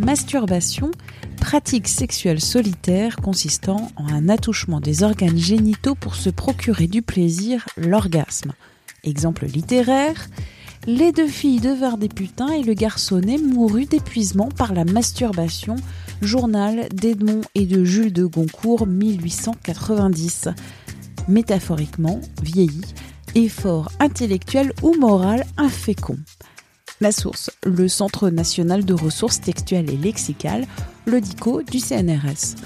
[0.00, 0.90] Masturbation,
[1.36, 7.66] pratique sexuelle solitaire consistant en un attouchement des organes génitaux pour se procurer du plaisir,
[7.76, 8.52] l'orgasme.
[9.04, 10.28] Exemple littéraire
[10.86, 15.76] les deux filles devinrent des putains et le garçonnet mourut d'épuisement par la masturbation.
[16.22, 20.48] Journal d'Edmond et de Jules de Goncourt, 1890.
[21.28, 22.80] Métaphoriquement, vieilli,
[23.34, 26.16] effort intellectuel ou moral infécond.
[27.02, 30.66] La source, le Centre national de ressources textuelles et lexicales,
[31.06, 32.56] le DICO du CNRS.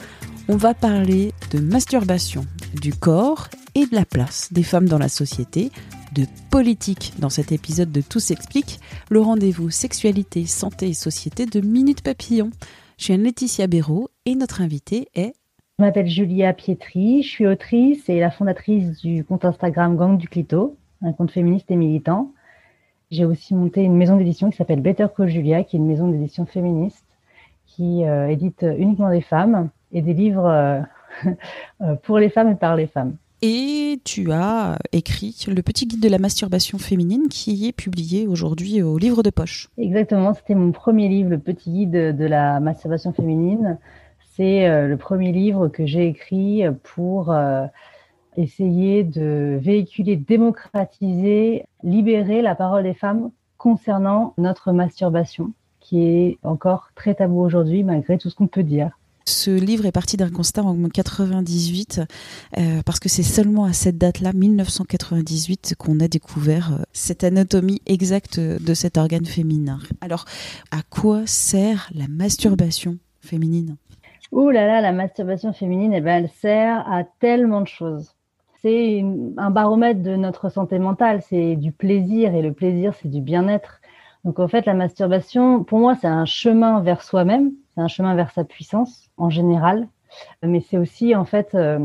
[0.49, 5.09] On va parler de masturbation, du corps et de la place des femmes dans la
[5.09, 5.71] société,
[6.17, 11.61] de politique dans cet épisode de Tout s'explique, le rendez-vous sexualité, santé et société de
[11.61, 12.51] Minute Papillon.
[12.98, 15.35] Je suis Laetitia Béraud et notre invitée est...
[15.79, 20.27] Je m'appelle Julia Pietri, je suis autrice et la fondatrice du compte Instagram Gang du
[20.29, 22.34] Clito, un compte féministe et militant.
[23.11, 26.09] J'ai aussi monté une maison d'édition qui s'appelle Better Call Julia, qui est une maison
[26.09, 27.05] d'édition féministe
[27.67, 30.81] qui euh, édite uniquement des femmes et des livres euh,
[31.81, 33.17] euh, pour les femmes et par les femmes
[33.47, 38.81] et tu as écrit le petit guide de la masturbation féminine qui est publié aujourd'hui
[38.81, 39.69] au livre de poche.
[39.77, 43.77] Exactement, c'était mon premier livre, le petit guide de la masturbation féminine.
[44.35, 47.35] C'est euh, le premier livre que j'ai écrit pour
[48.37, 56.91] essayer de véhiculer, démocratiser, libérer la parole des femmes concernant notre masturbation, qui est encore
[56.95, 58.91] très tabou aujourd'hui malgré tout ce qu'on peut dire.
[59.27, 62.03] Ce livre est parti d'un constat en 98,
[62.58, 67.81] euh, parce que c'est seulement à cette date-là, 1998, qu'on a découvert euh, cette anatomie
[67.87, 69.79] exacte de cet organe féminin.
[70.03, 70.27] Alors,
[70.70, 73.77] à quoi sert la masturbation féminine?
[74.31, 78.14] Ouh là là, la masturbation féminine, eh ben, elle sert à tellement de choses.
[78.64, 79.05] C'est
[79.36, 83.83] un baromètre de notre santé mentale, c'est du plaisir, et le plaisir, c'est du bien-être.
[84.25, 88.14] Donc en fait, la masturbation, pour moi, c'est un chemin vers soi-même, c'est un chemin
[88.14, 89.86] vers sa puissance en général,
[90.42, 91.79] mais c'est aussi en fait euh,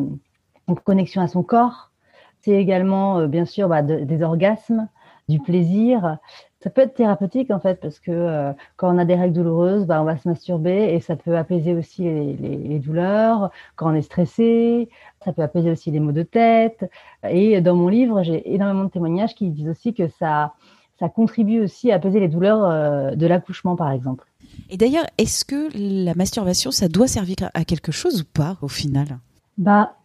[0.70, 1.92] une connexion à son corps.
[2.40, 4.88] C'est également, euh, bien sûr, bah, des orgasmes,
[5.30, 6.18] du plaisir.
[6.62, 9.86] Ça peut être thérapeutique en fait parce que euh, quand on a des règles douloureuses,
[9.86, 13.52] bah, on va se masturber et ça peut apaiser aussi les, les, douleurs.
[13.78, 14.90] Quand on est stressé,
[15.24, 16.90] ça peut apaiser aussi les maux de tête.
[17.30, 20.54] Et dans mon livre, j'ai énormément de témoignages qui disent aussi que ça,
[21.00, 24.26] ça contribue aussi à apaiser les douleurs de l'accouchement par exemple.
[24.70, 28.68] Et d'ailleurs, est-ce que la masturbation, ça doit servir à quelque chose ou pas au
[28.68, 29.20] final?
[29.58, 29.96] Bah,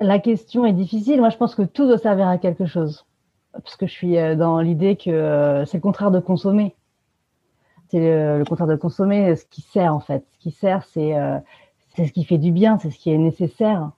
[0.00, 1.20] la question est difficile.
[1.20, 3.04] Moi, je pense que tout doit servir à quelque chose,
[3.62, 6.74] parce que je suis euh, dans l'idée que euh, c'est le contraire de consommer.
[7.90, 10.24] C'est le, contraire de consommer, ce qui sert en fait.
[10.34, 11.38] Ce qui sert, c'est euh,
[11.96, 13.90] ce qui fait du bien, c'est ce qui est nécessaire.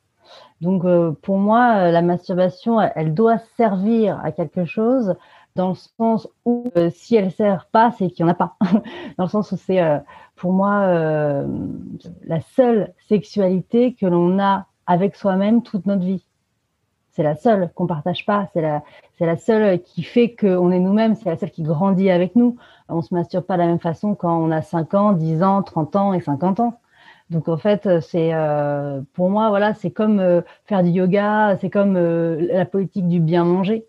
[0.60, 0.84] Donc,
[1.22, 5.16] pour moi, la masturbation, elle doit servir à quelque chose
[5.56, 8.54] dans le sens où si elle sert pas, c'est qu'il n'y en a pas.
[9.18, 9.80] dans le sens où c'est
[10.36, 10.86] pour moi
[12.24, 16.24] la seule sexualité que l'on a avec soi-même toute notre vie.
[17.12, 18.82] C'est la seule qu'on partage pas, c'est la,
[19.18, 22.56] c'est la seule qui fait qu'on est nous-mêmes, c'est la seule qui grandit avec nous.
[22.88, 25.62] On se masturbe pas de la même façon quand on a 5 ans, 10 ans,
[25.62, 26.80] 30 ans et 50 ans.
[27.30, 28.32] Donc en fait, c'est
[29.12, 33.86] pour moi voilà, c'est comme faire du yoga, c'est comme la politique du bien manger.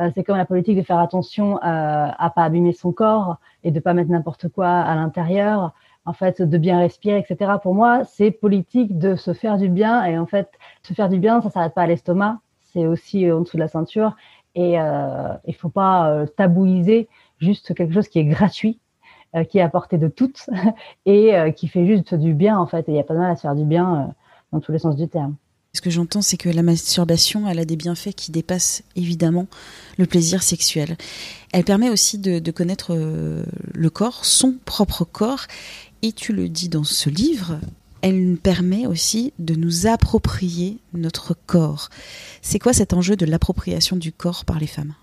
[0.00, 3.70] Euh, c'est comme la politique de faire attention euh, à pas abîmer son corps et
[3.70, 5.72] de pas mettre n'importe quoi à l'intérieur.
[6.04, 7.52] En fait, de bien respirer, etc.
[7.62, 10.04] Pour moi, c'est politique de se faire du bien.
[10.04, 10.50] Et en fait,
[10.82, 12.40] se faire du bien, ça s'arrête pas à l'estomac.
[12.78, 14.14] C'est aussi euh, en dessous de la ceinture.
[14.54, 18.80] Et euh, il faut pas tabouiser juste quelque chose qui est gratuit,
[19.50, 20.50] qui est à portée de toutes
[21.06, 22.84] et qui fait juste du bien en fait.
[22.88, 24.14] Il n'y a pas de mal à se faire du bien
[24.50, 25.36] dans tous les sens du terme.
[25.74, 29.46] Ce que j'entends, c'est que la masturbation, elle a des bienfaits qui dépassent évidemment
[29.98, 30.96] le plaisir sexuel.
[31.52, 33.44] Elle permet aussi de, connaître euh,
[33.74, 35.46] le corps, son propre corps,
[36.02, 37.60] et tu le dis dans ce livre,
[38.02, 41.88] elle permet aussi de nous approprier notre corps.
[42.42, 44.94] C'est quoi cet enjeu de l'appropriation du corps par les femmes?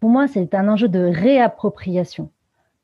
[0.00, 2.30] Pour moi, c'est un enjeu de réappropriation.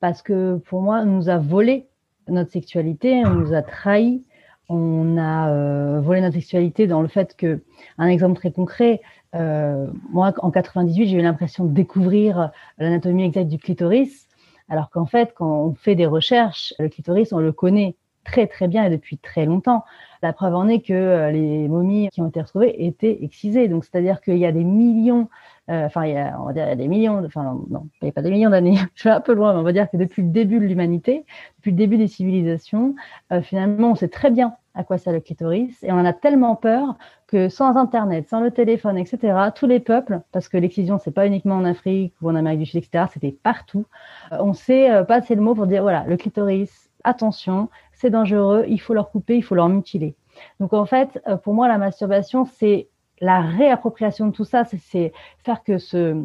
[0.01, 1.89] Parce que pour moi, on nous a volé
[2.29, 4.23] notre sexualité, on nous a trahis,
[4.69, 7.63] on a euh, volé notre sexualité dans le fait que,
[7.97, 9.01] un exemple très concret,
[9.35, 14.27] moi, en 98, j'ai eu l'impression de découvrir l'anatomie exacte du clitoris,
[14.69, 17.97] alors qu'en fait, quand on fait des recherches, le clitoris, on le connaît
[18.31, 19.85] très très bien et depuis très longtemps.
[20.23, 23.69] La preuve en est que euh, les momies qui ont été retrouvées étaient excisées.
[23.69, 25.29] Donc, c'est-à-dire qu'il y a des millions,
[25.71, 26.03] euh, enfin,
[26.39, 28.31] on va dire, il y a des millions, enfin, non, il n'y a pas des
[28.31, 30.59] millions d'années, je vais un peu loin, mais on va dire que depuis le début
[30.59, 31.25] de l'humanité,
[31.59, 32.95] depuis le début des civilisations,
[33.33, 36.13] euh, finalement, on sait très bien à quoi sert le clitoris et on en a
[36.13, 36.97] tellement peur
[37.27, 41.27] que sans Internet, sans le téléphone, etc., tous les peuples, parce que l'excision, c'est pas
[41.27, 43.87] uniquement en Afrique ou en Amérique du Sud, etc., c'était partout,
[44.31, 48.95] on sait passer le mot pour dire, voilà, le clitoris, attention, c'est dangereux, il faut
[48.95, 50.15] leur couper, il faut leur mutiler.
[50.61, 52.89] Donc en fait, euh, pour moi, la masturbation, c'est
[53.21, 55.13] la réappropriation de tout ça, c'est
[55.45, 56.25] faire que ce,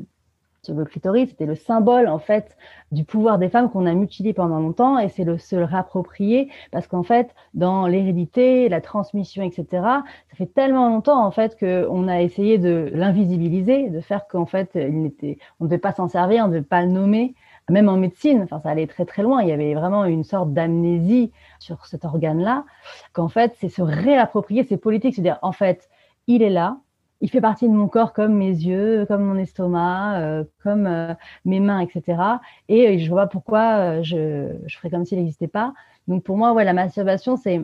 [0.70, 2.56] le clitoris, c'était le symbole en fait
[2.92, 6.50] du pouvoir des femmes qu'on a mutilé pendant longtemps et c'est le se le réapproprier
[6.72, 9.66] parce qu'en fait dans l'hérédité, la transmission, etc.
[9.72, 14.69] Ça fait tellement longtemps en fait qu'on a essayé de l'invisibiliser, de faire qu'en fait
[14.76, 17.34] il n'était, on ne devait pas s'en servir, on ne devait pas le nommer
[17.69, 19.42] même en médecine, enfin, ça allait très très loin.
[19.42, 22.65] Il y avait vraiment une sorte d'amnésie sur cet organe-là,
[23.13, 25.89] qu'en fait, c'est se réapproprier, c'est politique, c'est-à-dire, en fait,
[26.27, 26.77] il est là,
[27.24, 31.13] il fait partie de mon corps comme mes yeux, comme mon estomac, euh, comme euh,
[31.45, 32.21] mes mains, etc.
[32.68, 35.74] Et je vois pas pourquoi euh, je, je ferais comme s'il n'existait pas.
[36.09, 37.62] Donc pour moi, ouais, la masturbation, c'est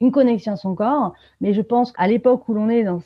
[0.00, 1.12] une connexion à son corps.
[1.42, 3.00] Mais je pense qu'à l'époque où l'on est, dans,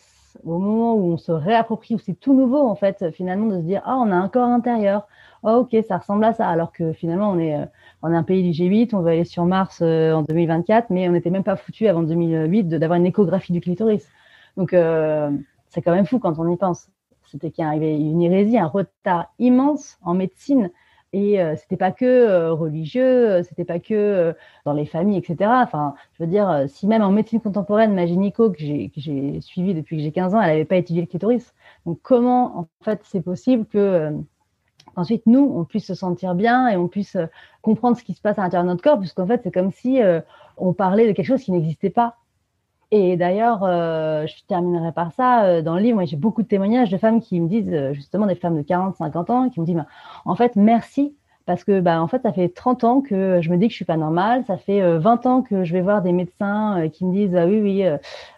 [0.45, 3.65] au moment où on se réapproprie, où c'est tout nouveau, en fait, finalement, de se
[3.65, 5.09] dire, ah, on a un corps intérieur,
[5.43, 6.49] oh, ok, ça ressemble à ça.
[6.49, 7.67] Alors que finalement, on est, euh,
[8.03, 11.09] on est un pays du G8, on va aller sur Mars euh, en 2024, mais
[11.09, 14.07] on n'était même pas foutu avant 2008 d'avoir une échographie du clitoris.
[14.57, 15.31] Donc, euh,
[15.69, 16.89] c'est quand même fou quand on y pense.
[17.27, 20.71] C'était qu'il y avait une hérésie, un retard immense en médecine.
[21.13, 24.35] Et euh, c'était pas que religieux, c'était pas que
[24.65, 25.51] dans les familles, etc.
[25.63, 29.97] Enfin, je veux dire, si même en médecine contemporaine, ma gynéco que j'ai suivie depuis
[29.97, 31.53] que j'ai 15 ans, elle n'avait pas étudié le clitoris.
[31.85, 34.13] Donc, comment en fait c'est possible que
[34.97, 37.27] ensuite nous, on puisse se sentir bien et on puisse euh,
[37.63, 40.03] comprendre ce qui se passe à l'intérieur de notre corps, puisqu'en fait, c'est comme si
[40.03, 40.21] euh,
[40.57, 42.17] on parlait de quelque chose qui n'existait pas.
[42.91, 45.63] Et d'ailleurs, euh, je terminerai par ça.
[45.63, 48.57] Dans le livre, j'ai beaucoup de témoignages de femmes qui me disent, justement, des femmes
[48.57, 49.85] de 40, 50 ans, qui me disent,
[50.25, 51.15] en fait, merci
[51.51, 53.77] parce que bah en fait ça fait 30 ans que je me dis que je
[53.77, 57.13] suis pas normale, ça fait 20 ans que je vais voir des médecins qui me
[57.13, 57.85] disent ah oui oui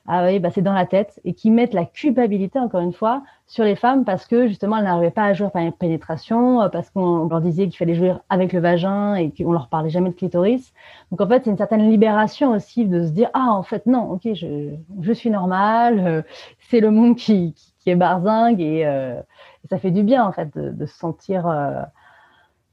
[0.07, 3.23] ah oui bah c'est dans la tête et qui mettent la culpabilité encore une fois
[3.53, 6.69] sur les femmes parce que justement elles n'arrivaient pas à jouer par une pénétration, euh,
[6.71, 10.09] parce qu'on leur disait qu'il fallait jouer avec le vagin et qu'on leur parlait jamais
[10.09, 10.73] de clitoris.
[11.11, 14.11] Donc en fait, c'est une certaine libération aussi de se dire ah en fait non,
[14.11, 16.23] ok, je, je suis normale, euh,
[16.71, 19.21] c'est le monde qui, qui, est barzingue et, euh,
[19.69, 21.47] ça fait du bien en fait de se sentir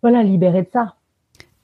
[0.02, 0.96] voilà libéré de ça.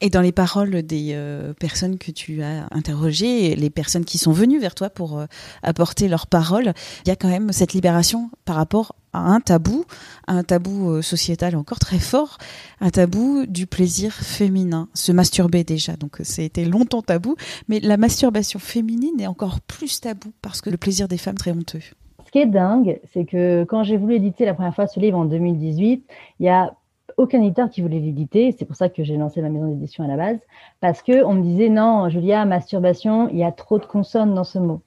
[0.01, 4.33] Et dans les paroles des euh, personnes que tu as interrogées, les personnes qui sont
[4.33, 5.25] venues vers toi pour euh,
[5.63, 6.73] apporter leurs paroles,
[7.05, 9.85] il y a quand même cette libération par rapport à un tabou,
[10.27, 12.37] un tabou euh, sociétal encore très fort,
[12.81, 15.95] un tabou du plaisir féminin, se masturber déjà.
[15.95, 17.37] Donc c'était longtemps tabou,
[17.69, 21.51] mais la masturbation féminine est encore plus tabou parce que le plaisir des femmes très
[21.51, 21.79] honteux.
[22.25, 25.17] Ce qui est dingue, c'est que quand j'ai voulu éditer la première fois ce livre
[25.17, 26.05] en 2018,
[26.41, 26.75] il y a
[27.17, 28.51] aucun éditeur qui voulait l'éditer.
[28.51, 30.39] C'est pour ça que j'ai lancé ma maison d'édition à la base.
[30.81, 34.43] Parce que on me disait, non, Julia, masturbation, il y a trop de consonnes dans
[34.43, 34.81] ce mot.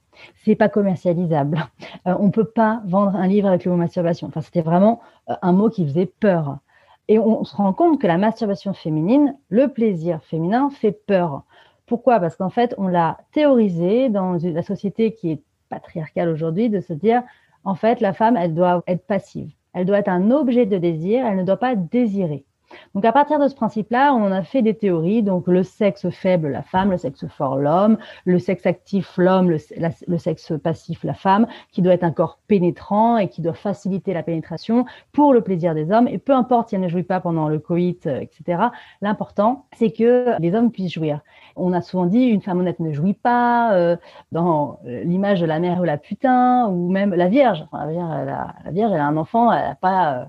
[0.45, 1.65] C'est pas commercialisable.
[2.07, 4.29] Euh, on peut pas vendre un livre avec le mot masturbation.
[4.29, 5.01] Enfin, c'était vraiment
[5.31, 6.59] euh, un mot qui faisait peur.
[7.09, 11.43] Et on se rend compte que la masturbation féminine, le plaisir féminin, fait peur.
[11.87, 12.21] Pourquoi?
[12.21, 16.93] Parce qu'en fait, on l'a théorisé dans la société qui est patriarcale aujourd'hui de se
[16.93, 17.23] dire,
[17.65, 19.51] en fait, la femme, elle doit être passive.
[19.73, 22.47] Elle doit être un objet de désir, elle ne doit pas désirer.
[22.95, 26.49] Donc à partir de ce principe-là, on a fait des théories, donc le sexe faible,
[26.49, 31.47] la femme, le sexe fort, l'homme, le sexe actif, l'homme, le, sexe passif, la femme,
[31.73, 35.75] qui doit être un corps pénétrant et qui doit faciliter la pénétration pour le plaisir
[35.75, 36.09] des hommes.
[36.09, 38.65] Et peu importe si elle ne jouit pas pendant le coït, euh, etc.,
[39.01, 41.21] l'important, c'est que les hommes puissent jouir.
[41.57, 43.97] On a souvent dit une femme honnête ne jouit pas, euh,
[44.33, 47.65] dans l'image de la mère ou la putain, ou même la Vierge.
[47.71, 50.23] Enfin, la, Vierge a, la Vierge, elle a un enfant, elle n'a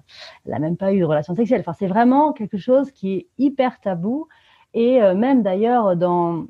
[0.47, 1.61] euh, même pas eu de relation sexuelle.
[1.61, 4.27] Enfin, c'est vraiment quelque chose qui est hyper tabou
[4.73, 6.45] et euh, même d'ailleurs dans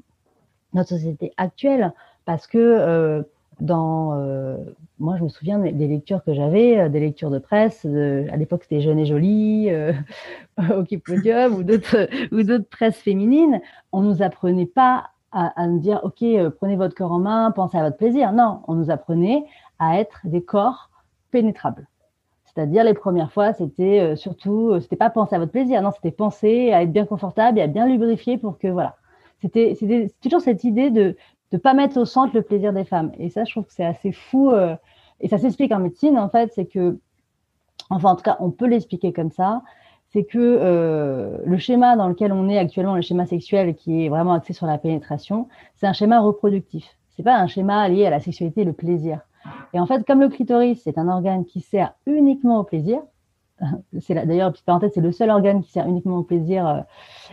[0.74, 1.94] notre société actuelle,
[2.26, 3.24] parce que euh,
[3.60, 4.58] dans, euh,
[5.00, 8.82] moi je me souviens des lectures que j'avais, des lectures de presse, à l'époque c'était
[8.82, 9.70] Jeune et Jolie,
[10.58, 13.60] au Podium ou d'autres ou d'autres presses féminines,
[13.92, 16.24] on nous apprenait pas à, à nous dire ok
[16.58, 18.32] prenez votre corps en main, pensez à votre plaisir.
[18.32, 19.44] Non, on nous apprenait
[19.80, 20.90] à être des corps
[21.32, 21.89] pénétrables.
[22.60, 25.92] C'est-à-dire les premières fois, c'était euh, surtout, euh, c'était pas penser à votre plaisir, non,
[25.96, 28.98] c'était penser à être bien confortable et à bien lubrifier pour que voilà.
[29.42, 29.78] C'était
[30.22, 31.16] toujours cette idée de
[31.54, 33.14] ne pas mettre au centre le plaisir des femmes.
[33.18, 34.52] Et ça, je trouve que c'est assez fou.
[34.52, 34.76] Euh,
[35.22, 36.98] et ça s'explique en médecine, en fait, c'est que
[37.90, 39.62] enfin en tout cas on peut l'expliquer comme ça,
[40.10, 44.34] c'est que le schéma dans lequel on est actuellement, le schéma sexuel qui est vraiment
[44.34, 45.48] axé sur la pénétration,
[45.78, 46.84] c'est un schéma reproductif.
[47.16, 49.22] C'est pas un schéma lié à la sexualité et le plaisir.
[49.74, 53.02] Et en fait, comme le clitoris, c'est un organe qui sert uniquement au plaisir,
[54.00, 56.82] c'est d'ailleurs, petite parenthèse, c'est le seul organe qui sert uniquement au plaisir, euh,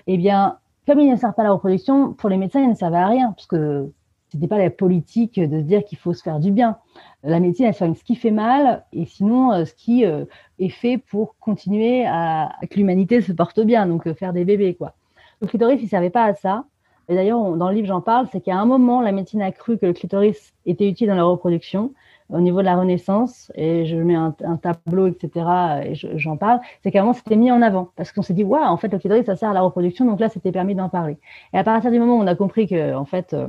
[0.07, 2.75] eh bien, comme il ne sert pas à la reproduction, pour les médecins, il ne
[2.75, 3.91] servait à rien, parce que
[4.29, 6.77] c'était pas la politique de se dire qu'il faut se faire du bien.
[7.23, 10.25] La médecine, elle soigne ce qui fait mal, et sinon, euh, ce qui euh,
[10.59, 14.95] est fait pour continuer à, que l'humanité se porte bien, donc faire des bébés, quoi.
[15.41, 16.65] Le clitoris, il servait pas à ça.
[17.09, 19.79] Et d'ailleurs, dans le livre, j'en parle, c'est qu'à un moment, la médecine a cru
[19.79, 21.93] que le clitoris était utile dans la reproduction
[22.31, 25.47] au niveau de la Renaissance, et je mets un, tableau, etc.,
[25.85, 28.77] et j'en parle, c'est qu'avant, c'était mis en avant, parce qu'on s'est dit, waouh, en
[28.77, 31.19] fait, le clitoris, ça sert à la reproduction, donc là, c'était permis d'en parler.
[31.53, 33.47] Et à partir du moment où on a compris que, en fait, euh,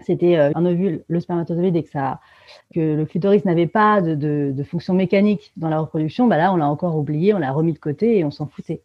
[0.00, 1.90] c'était euh, un ovule, le spermatozoïde, et que,
[2.74, 6.68] que le clitoris n'avait pas de, fonction mécanique dans la reproduction, bah là, on l'a
[6.68, 8.82] encore oublié, on l'a remis de côté et on s'en foutait.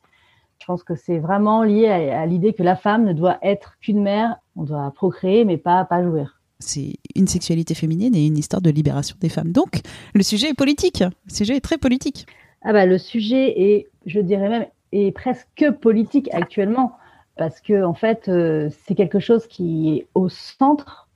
[0.60, 3.78] Je pense que c'est vraiment lié à, à l'idée que la femme ne doit être
[3.80, 8.38] qu'une mère, on doit procréer, mais pas, pas jouir c'est une sexualité féminine et une
[8.38, 9.52] histoire de libération des femmes.
[9.52, 9.82] Donc,
[10.14, 11.02] le sujet est politique.
[11.02, 12.26] Le sujet est très politique.
[12.62, 16.94] Ah bah, le sujet est, je dirais même, est presque politique actuellement
[17.38, 21.08] parce que en fait, euh, c'est quelque chose qui est au centre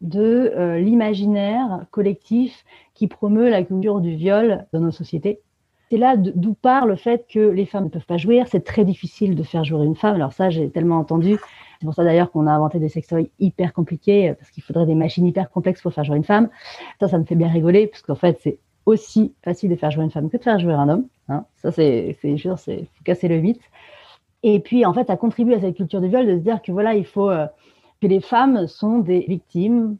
[0.00, 5.40] de euh, l'imaginaire collectif qui promeut la culture du viol dans nos sociétés.
[5.90, 8.46] C'est là d'où part le fait que les femmes ne peuvent pas jouir.
[8.48, 10.16] C'est très difficile de faire jouer une femme.
[10.16, 11.38] Alors ça, j'ai tellement entendu
[11.78, 14.94] c'est pour ça d'ailleurs qu'on a inventé des sextoys hyper compliqués, parce qu'il faudrait des
[14.94, 16.48] machines hyper complexes pour faire jouer une femme.
[17.00, 20.04] Ça, ça me fait bien rigoler, parce qu'en fait, c'est aussi facile de faire jouer
[20.04, 21.06] une femme que de faire jouer un homme.
[21.28, 21.44] Hein.
[21.56, 23.60] Ça, c'est, sûr, c'est casser le mythe.
[24.42, 26.72] Et puis, en fait, ça contribue à cette culture du viol de se dire que
[26.72, 27.46] voilà, il faut euh,
[28.00, 29.96] que les femmes sont des victimes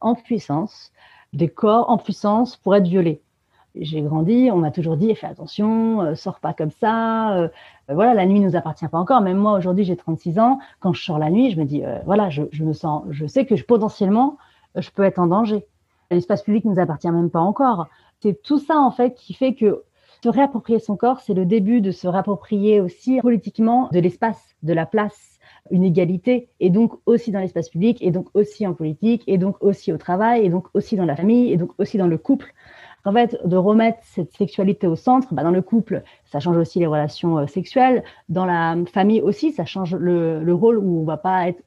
[0.00, 0.92] en puissance,
[1.32, 3.22] des corps en puissance pour être violées
[3.74, 7.32] j'ai grandi, on m'a toujours dit fais attention, euh, sors pas comme ça.
[7.36, 7.48] Euh,
[7.90, 9.20] euh, voilà, la nuit nous appartient pas encore.
[9.20, 10.58] Même moi aujourd'hui, j'ai 36 ans.
[10.80, 13.56] Quand je sors la nuit, je me dis voilà, je, me sens, je sais que
[13.56, 14.38] je, potentiellement,
[14.76, 15.64] je peux être en danger.
[16.10, 17.86] L'espace public nous appartient même pas encore.
[18.20, 19.84] C'est tout ça en fait qui fait que
[20.22, 24.74] se réapproprier son corps, c'est le début de se réapproprier aussi politiquement de l'espace, de
[24.74, 25.38] la place,
[25.70, 29.56] une égalité, et donc aussi dans l'espace public, et donc aussi en politique, et donc
[29.60, 32.52] aussi au travail, et donc aussi dans la famille, et donc aussi dans le couple.
[33.04, 36.78] En fait, de remettre cette sexualité au centre, bah, dans le couple, ça change aussi
[36.78, 38.04] les relations euh, sexuelles.
[38.28, 41.62] Dans la famille aussi, ça change le, le rôle où on va pas être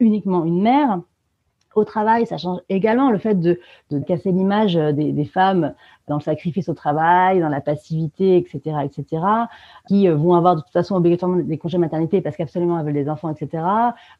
[0.00, 1.00] uniquement une mère.
[1.74, 3.58] Au travail, ça change également le fait de,
[4.06, 5.74] casser l'image euh, des, des, femmes
[6.06, 9.24] dans le sacrifice au travail, dans la passivité, etc., etc.,
[9.88, 12.94] qui euh, vont avoir de toute façon obligatoirement des congés maternité parce qu'absolument elles veulent
[12.94, 13.64] des enfants, etc.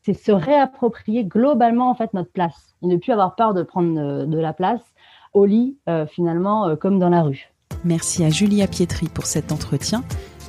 [0.00, 4.24] C'est se réapproprier globalement en fait notre place et ne plus avoir peur de prendre
[4.24, 4.94] de la place
[5.34, 7.50] au lit, euh, finalement, euh, comme dans la rue.
[7.84, 10.02] Merci à Julia Pietri pour cet entretien.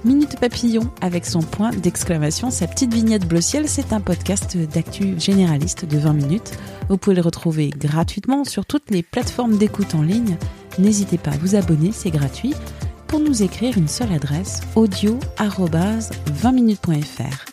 [0.06, 5.20] Minute Papillon avec son point d'exclamation, sa petite vignette bleu ciel, c'est un podcast d'actu
[5.20, 6.52] généraliste de 20 minutes.
[6.90, 10.38] Vous pouvez le retrouver gratuitement sur toutes les plateformes d'écoute en ligne.
[10.78, 12.54] N'hésitez pas à vous abonner, c'est gratuit.
[13.08, 17.46] Pour nous écrire une seule adresse, audio 20minutes.fr.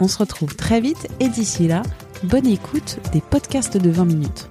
[0.00, 1.82] On se retrouve très vite et d'ici là,
[2.22, 4.50] bonne écoute des podcasts de 20 minutes.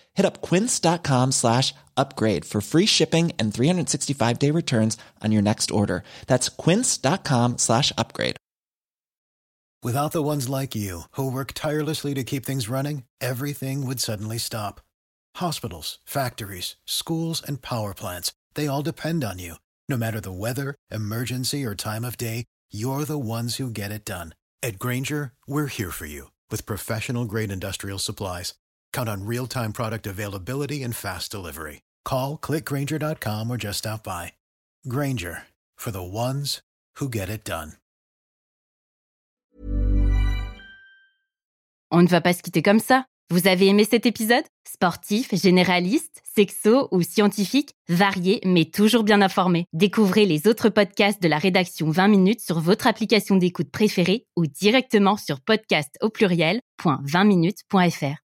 [0.15, 5.71] Hit up quince.com slash upgrade for free shipping and 365 day returns on your next
[5.71, 6.03] order.
[6.27, 8.37] That's quince.com slash upgrade.
[9.83, 14.37] Without the ones like you who work tirelessly to keep things running, everything would suddenly
[14.37, 14.79] stop.
[15.37, 19.55] Hospitals, factories, schools, and power plants, they all depend on you.
[19.89, 24.05] No matter the weather, emergency, or time of day, you're the ones who get it
[24.05, 24.35] done.
[24.61, 28.53] At Granger, we're here for you with professional grade industrial supplies.
[28.93, 31.81] Count on real time product availability and fast delivery.
[32.05, 34.33] Call clickgranger.com or just stop by.
[34.87, 35.43] Granger
[35.75, 36.61] for the ones
[36.99, 37.73] who get it done.
[41.93, 43.03] On ne va pas se quitter comme ça.
[43.31, 44.43] Vous avez aimé cet épisode?
[44.65, 49.65] Sportif, généraliste, sexo ou scientifique, varié mais toujours bien informé.
[49.73, 54.47] Découvrez les autres podcasts de la rédaction 20 minutes sur votre application d'écoute préférée ou
[54.47, 58.30] directement sur podcast au pluriel.20minutes.fr.